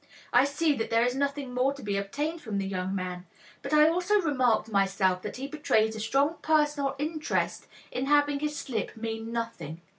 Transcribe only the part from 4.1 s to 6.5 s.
remark to myself that he betrays a strong